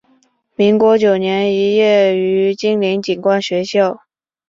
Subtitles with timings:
[0.55, 3.99] 民国九年肄业于金陵警官学校。